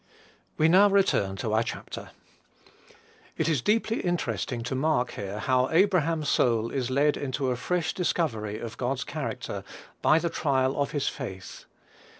[0.57, 2.09] We now return to our chapter.
[3.37, 7.93] It is deeply interesting to mark here how Abraham's soul is led into a fresh
[7.93, 9.63] discovery of God's character
[10.01, 11.65] by the trial of his faith.